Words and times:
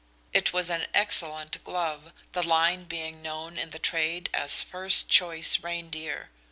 It 0.33 0.51
was 0.51 0.71
an 0.71 0.87
excellent 0.95 1.63
glove, 1.63 2.11
the 2.31 2.41
line 2.41 2.85
being 2.85 3.21
known 3.21 3.59
in 3.59 3.69
the 3.69 3.77
trade 3.77 4.31
as 4.33 4.59
"first 4.63 5.09
choice 5.09 5.59
reindeer." 5.59 6.31